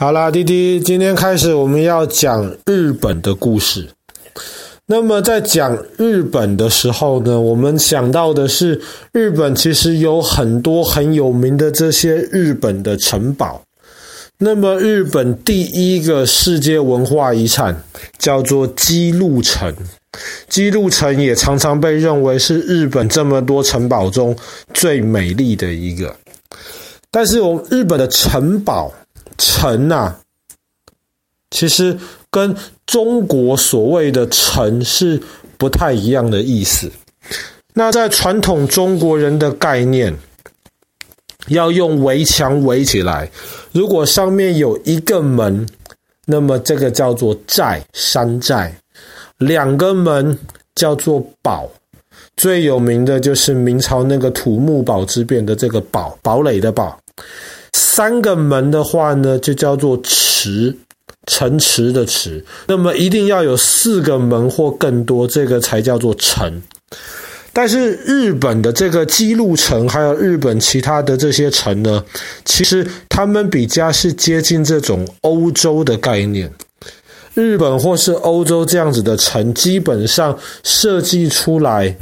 [0.00, 3.88] 好啦，弟弟，今天开始我们要讲日本的故事。
[4.86, 8.80] 那么在讲日本的时候呢，我们想到的是
[9.10, 13.60] 日本其实有很多很有名的这些日本的城堡。
[14.38, 17.82] 那么日本第一个世界文化遗产
[18.18, 19.74] 叫做姬路城，
[20.48, 24.36] 姬路城也常常被认为是日本这么多城堡中
[24.72, 26.14] 最美丽的一个。
[27.10, 28.94] 但是我们日本的城堡。
[29.38, 30.20] 城啊，
[31.50, 31.96] 其实
[32.30, 35.22] 跟中国所谓的城是
[35.56, 36.90] 不太一样的意思。
[37.74, 40.14] 那在传统中国人的概念，
[41.46, 43.30] 要用围墙围起来。
[43.72, 45.66] 如果上面有一个门，
[46.26, 48.72] 那么这个叫做寨，山寨；
[49.38, 50.36] 两个门
[50.74, 51.70] 叫做堡。
[52.36, 56.98] 最有名的就是明朝那个土木堡之变的这个堡，堡垒的堡。
[57.98, 60.72] 三个门的话呢，就叫做池，
[61.26, 62.44] 城池的池。
[62.68, 66.62] 那么一定要有四个门或更多，这个才叫做城。
[67.52, 72.04] 但是日本的这个姬路城，还有日本其他的这些城呢，
[72.44, 76.48] 其实他们比较是接近这种欧洲的概念。
[77.34, 81.96] 日本或是欧洲这样子的城，基本上设计出来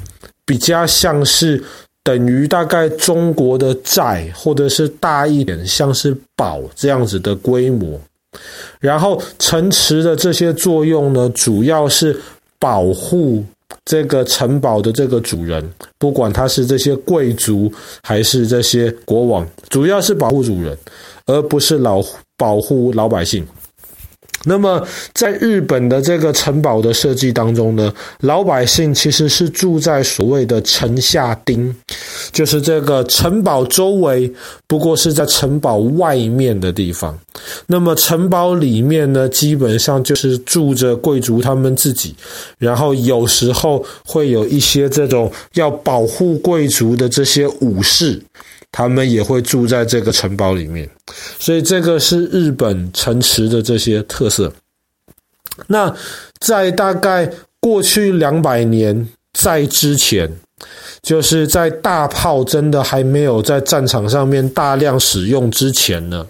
[0.44, 1.64] 比较像是。
[2.06, 8.00] 等于大概中国的债，或者是大一点，像是宝这样子的规模。
[8.78, 12.16] 然后城池的这些作用呢，主要是
[12.60, 13.44] 保护
[13.84, 17.72] 这个城堡的这个主人，不管他是这些贵族
[18.04, 20.78] 还是这些国王，主要是保护主人，
[21.26, 22.00] 而不是老
[22.36, 23.44] 保护老百姓。
[24.48, 24.80] 那么，
[25.12, 31.74] 在日本的这个城堡的设计当中呢，老百姓其实是住在所谓的城下町，
[32.30, 34.32] 就是这个城堡周围，
[34.68, 37.18] 不过是在城堡外面的地方。
[37.66, 42.14] 那么城堡里面呢，基本上就是住着贵族他们自己，
[42.56, 48.22] 然后有时候会有一些这种要保护贵族的这些武士。
[48.76, 50.86] 他们也会住在这个城堡里面，
[51.38, 54.52] 所以这个是日本城池的这些特色。
[55.68, 55.96] 那
[56.40, 60.30] 在大概过去两百年在之前，
[61.00, 66.26] 就是在大炮真的还没有在战场上面大量使用之前呢，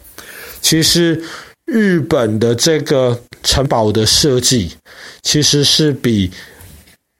[0.60, 1.20] 其实
[1.64, 4.76] 日本的这个城堡的设计
[5.22, 6.30] 其实是比。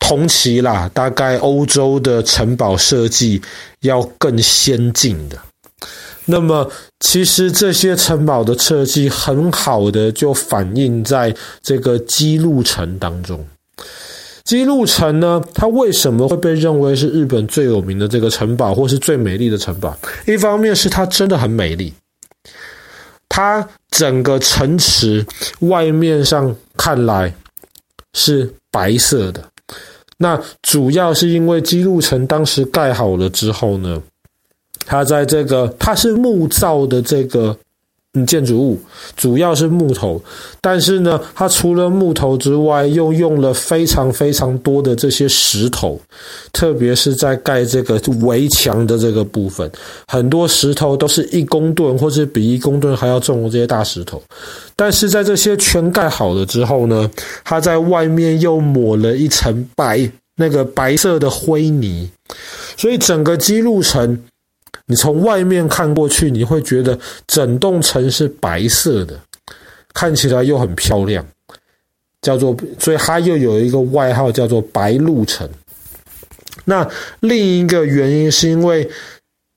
[0.06, 3.42] 同期啦，大概欧洲的城堡设计
[3.80, 5.36] 要更先进的。
[6.26, 13.44] 那么，其实这些城堡的设计很好的就反映在这个姬路城当中。
[14.44, 19.96] 姬路城呢，它为什么会被认为是日本最有名的这个城堡，或是最美丽的城堡？
[20.24, 21.92] 一方面是它真的很美丽，
[23.28, 25.26] 它整个城池
[25.62, 27.34] 外面上看来
[28.14, 29.42] 是白色的。
[30.18, 34.02] 那主要是因为姬路城当时盖好了之后呢，
[34.86, 37.56] 它在这个它是木造的这个
[38.24, 38.78] 建筑物，
[39.16, 40.22] 主要是木头，
[40.60, 46.00] 但是呢，它除了木头之外，又用了非常非常多的这些石头，
[46.52, 49.68] 特别是在盖这个围墙的这个部分，
[50.06, 54.22] 很多石头都是一公吨或者比一公吨还要重的这些大石头，
[54.76, 57.10] 但是在这些全盖好了之后呢，
[57.44, 62.08] 它在外面又抹了一层白那个白色的灰泥，
[62.76, 64.16] 所以整个基路城。
[64.88, 69.20] 你从外面看过去，你会觉得整栋城是白色的，
[69.92, 71.26] 看起来又很漂亮，
[72.22, 75.50] 叫做，所以它又有一个外号叫做“白鹿城”。
[76.64, 76.88] 那
[77.18, 78.88] 另一个原因是因为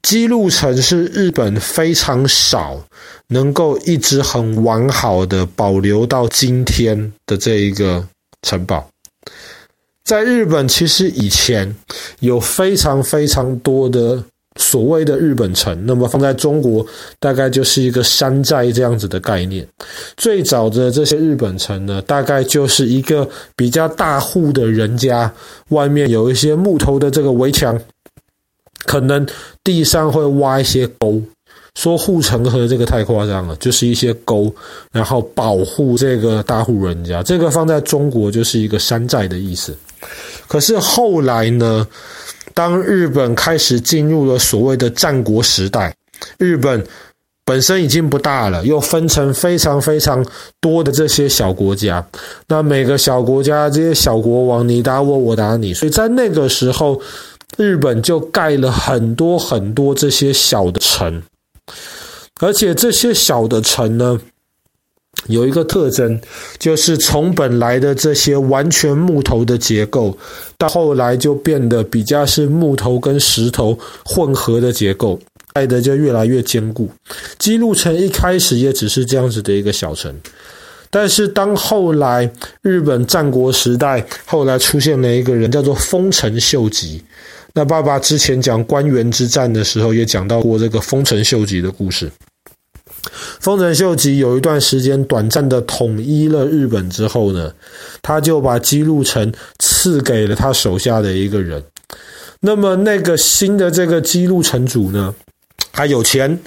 [0.02, 2.84] 姬路城是日本非常少
[3.28, 8.04] 能够一直很完好的保留到今天的这一个
[8.42, 8.90] 城堡。
[10.04, 11.76] 在日本，其实以前
[12.20, 14.24] 有非常非常多的。
[14.60, 16.86] 所谓的日本城，那么放在中国，
[17.18, 19.66] 大概就是一个山寨这样子的概念。
[20.18, 25.34] 最早的这些日本城呢，大概就是一个比较大户的人家，
[25.70, 27.80] 外面有一些木头的这个围墙，
[28.84, 29.26] 可能
[29.64, 31.22] 地上会挖一些沟。
[31.76, 34.54] 说护城河这个太夸张了，就是一些沟，
[34.92, 37.24] 然后保护这个大户人家。
[37.24, 39.74] 这个放在中国就是一个山寨的意思。
[40.50, 41.88] 可是后来呢？
[42.60, 45.96] 当日本开始进入了所谓的战国时代，
[46.38, 46.86] 日本
[47.46, 50.26] 本身已经不大了，又分成非常非常
[50.60, 52.06] 多的这些小国家。
[52.50, 57.02] 那每个小国家这些小国王，你打我，我打你，所以在那个时候，
[57.56, 61.24] 日本就盖了很多很多这些小的城，
[62.42, 64.20] 而且这些小的城呢，
[65.30, 66.20] 有一个特征，
[66.58, 70.18] 就是从本来的这些完全木头的结构，
[70.58, 75.20] 到后来就变得比较是木头跟石头混合的结构，
[75.54, 76.90] 盖的就越来越坚固。
[77.38, 80.14] 姬路城一开始也只是这样子的一个小城，
[80.90, 82.30] 但是当后来
[82.64, 87.02] 日本战国时代，后来出现了一个人叫做丰臣秀吉。
[87.54, 92.10] 那爸爸之前讲关原之战的时候，也讲到过这个丰臣秀吉的故事。
[93.40, 97.52] 丰臣秀吉有一段时间短暂的统一了日本之后呢，
[98.02, 101.64] 他就把姬路城赐给了他手下的一个人。
[102.42, 105.14] 那么那个新的这个姬路城主呢，
[105.72, 106.40] 他有钱，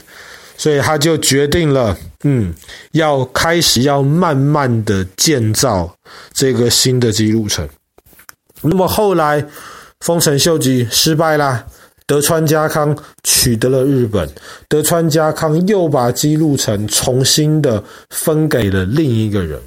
[0.57, 2.55] 所以他就决定了，嗯，
[2.93, 5.95] 要开始要慢慢的建造
[6.33, 7.69] 这个新的姬路城。
[8.63, 9.45] 那么后来
[10.01, 11.67] 丰臣秀吉失败了。
[12.13, 14.29] 德川家康取得了日本，
[14.69, 19.59] 德川家康又把姬路城重新的分给了另一个人。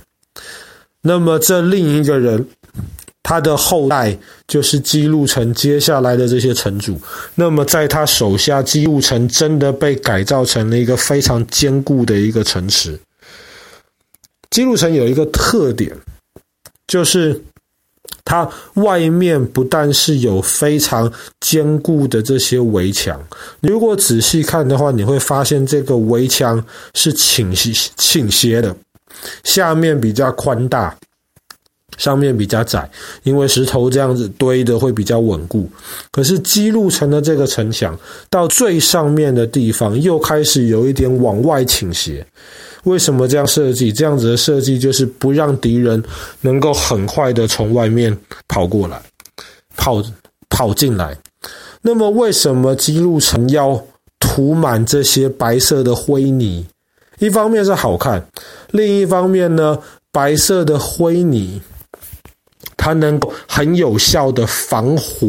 [1.02, 2.46] 那么这另一个人，
[3.24, 4.16] 他的后代
[4.48, 7.02] 就是姬路城接下来的这些城主。
[7.34, 12.96] 那么在他手下，姬路城真的被改造成了一个非常坚固的一个城池。
[14.52, 15.92] 姬路城有一个特点，
[16.86, 17.42] 就是。
[18.26, 23.24] 它外面不但是有非常坚固的这些围墙，
[23.62, 26.62] 如果仔细看的话，你会发现这个围墙
[26.96, 28.76] 是倾斜倾斜的，
[29.44, 30.98] 下面比较宽大，
[31.98, 32.90] 上面比较窄，
[33.22, 35.70] 因为石头这样子堆的会比较稳固。
[36.12, 37.96] 可是姬路城的这个城墙
[38.30, 42.26] 到最上面的地方又开始有一点往外倾斜。
[42.86, 43.92] 为什么这样设计？
[43.92, 46.02] 这样子的设计就是不让敌人
[46.42, 48.16] 能够很快的从外面
[48.48, 49.00] 跑过来，
[49.76, 50.04] 跑
[50.50, 51.16] 跑进来。
[51.82, 53.80] 那么，为什么姬路城要
[54.20, 56.66] 涂满这些白色的灰泥？
[57.20, 58.28] 一方面是好看，
[58.72, 59.78] 另一方面呢，
[60.12, 61.62] 白色的灰泥
[62.76, 65.28] 它能够很有效的防火，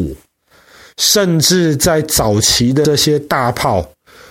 [0.96, 3.86] 甚至在早期的这些大炮。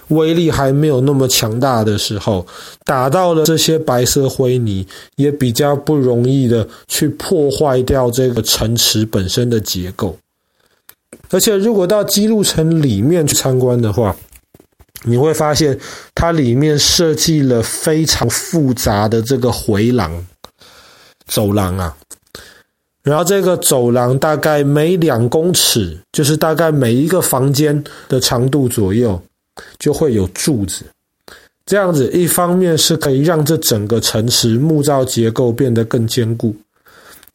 [0.10, 2.46] 威力还没有那么强大的时候，
[2.84, 4.86] 打到了这些白色灰泥，
[5.16, 10.18] 也比较不容易的去破坏掉这个城池本身的结构。
[11.32, 14.16] 而且，如果到姬路城里面去参观的话，
[15.04, 15.78] 你会发现
[16.14, 20.26] 它里面设计了非常复杂的这个回廊、
[21.26, 21.98] 走廊啊。
[23.02, 29.22] 然后，这个走廊大概每两公尺，就是大概每一个房间的长度左右。
[29.80, 30.84] 就会有柱子，
[31.66, 36.56] 这样子一方面是可以让这整个城池木造结构变得更坚固，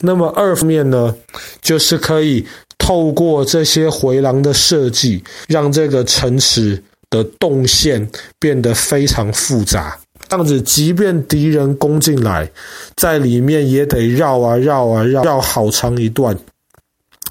[0.01, 1.15] 那么二方面呢，
[1.61, 2.47] 就是可以
[2.79, 8.09] 透过这些回廊的设计，让这个城池的动线
[8.39, 9.99] 变得非常复杂。
[10.29, 12.49] 这样子，即便敌人攻进来，
[12.97, 16.39] 在里面也得绕啊绕啊绕，绕好长一段。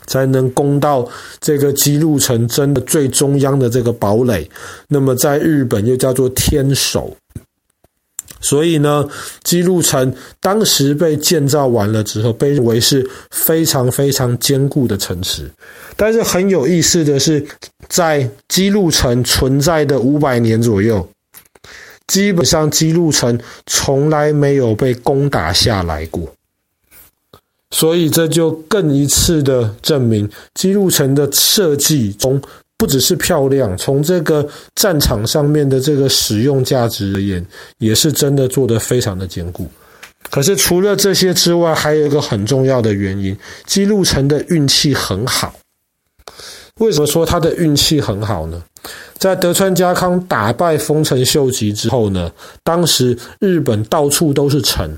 [0.09, 1.07] 才能攻到
[1.39, 4.49] 这个姬路城真的最中央的这个堡垒，
[4.87, 7.15] 那么在日本又叫做天守。
[8.41, 9.05] 所以呢，
[9.43, 15.51] 姬路城当时被建造完了之后，被认为是非常非常坚固的城池。
[15.97, 17.45] 但是很有意思的是，
[17.89, 21.05] 在姬路城存在的五百年左右，
[22.07, 26.33] 基本上姬路城从来没有被攻打下来过。
[27.71, 32.41] 所以这就更一次的证明，姬路城的设计从
[32.77, 37.45] 不只是漂亮，从这个战场上面的这个使用价值而言，
[37.77, 39.67] 也是真的做得非常的坚固。
[40.29, 45.53] 可是除了这些之外，还有一个很重要的原因，姬路城的运气很好。
[46.79, 48.63] 为什么说他的运气很好呢？
[49.17, 52.31] 在德川家康打败丰臣秀吉之后呢，
[52.63, 54.97] 当时日本到处都是城，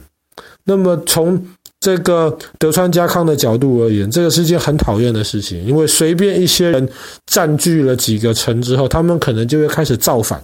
[0.64, 1.44] 那么从
[1.82, 6.88] 这个德川家康的角度而言，这个是件很讨厌的事情，因为随便一些人
[7.26, 10.40] 占据了几个城之后，他们可能就会开始造反。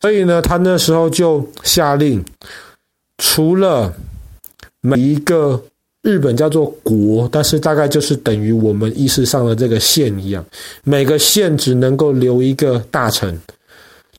[0.00, 2.24] 所以呢，他那时候就下令，
[3.18, 3.92] 除了
[4.80, 5.62] 每一个
[6.00, 10.42] 日本叫做国，但是大概就是等于我们意识上的这个县一样，
[10.84, 13.38] 每个县只能够留一个大臣，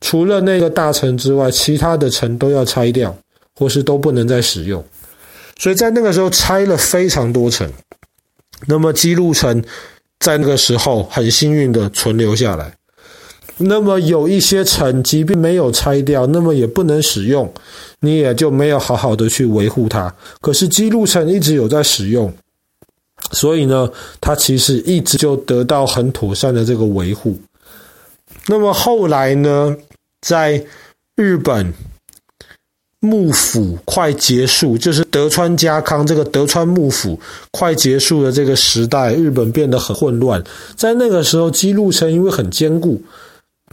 [0.00, 3.16] 除了那个大臣之外，其他的城都要拆掉，
[3.56, 4.84] 或是都不能再使用。
[5.58, 7.70] 所以在那个时候拆了非常多层，
[8.66, 9.64] 那么姬路城
[10.20, 12.74] 在那个时候很幸运的存留下来。
[13.56, 17.50] 那么有一些城即便没有拆掉，那么也不能使用，
[18.00, 20.14] 你也就没有好好的去维护它。
[20.42, 22.30] 可是姬路城一直有在使用，
[23.32, 27.38] 所以呢，它其实一直就得到很妥善的这个维护。
[28.46, 29.74] 那么后来呢，
[30.20, 30.62] 在
[31.14, 31.72] 日本。
[33.06, 37.18] 幕府快结束，就是德川家康这个德川幕府
[37.52, 40.42] 快结束的这个时代，日本变得很混乱。
[40.74, 43.00] 在那个时候，姬路城因为很坚固，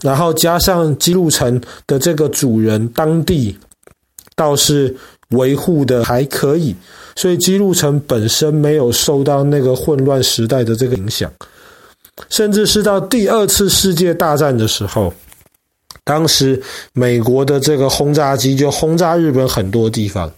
[0.02, 3.58] 然后加上姬路城的这个主人当地
[4.36, 4.96] 倒是
[5.30, 6.76] 维护的还可以，
[7.16, 11.32] 所以姬路城本身没有受到那个混乱时代的这个影响。
[12.30, 15.12] 甚至是到第二次世界大战的时候。
[16.04, 16.62] 当时
[16.94, 20.32] 美国的这个轰炸机就轰炸日本很多地方，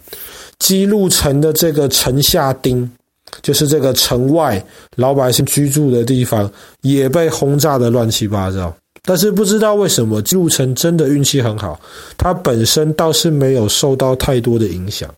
[0.58, 2.88] 姬路城的这个城下町，
[3.42, 4.64] 就是这个城外
[4.96, 6.50] 老百姓居住的地方，
[6.82, 8.74] 也被轰炸的乱七八糟。
[9.02, 11.80] 但是不知道为什么，姬路城真的运气很好，
[12.16, 15.08] 它本身倒是没有受到太多的影响。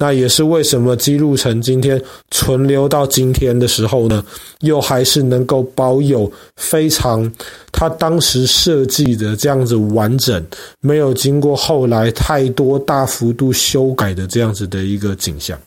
[0.00, 2.00] 那也是为什么姬路城今天
[2.30, 4.24] 存留到今天的时候呢，
[4.60, 7.28] 又还是能够保有非常
[7.72, 10.46] 他当时设计的这样子完整，
[10.80, 15.58] 没有经过后来太多大幅度修改的这样子的一个景象。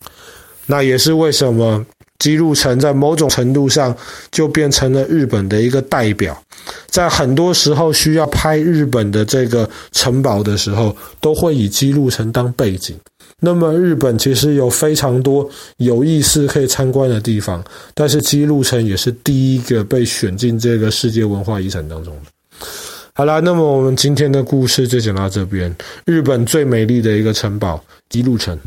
[0.65, 1.85] 那也是为什么
[2.19, 3.93] 姬路城在某种程度上
[4.31, 6.41] 就变成了日本的一个代表，
[6.87, 12.95] 在很多时候需要拍日本的这个城堡的时候，都会以姬路城当背景。
[13.39, 22.31] 那么日本其实有非常多有意思可以参观的地方，但是姬路城也是第一个被选进这个世界文化遗产当中的。
[23.13, 25.75] 好啦，那么我们今天的故事就讲到这边。
[26.05, 28.57] 日本最美丽的一个城堡——姬路城。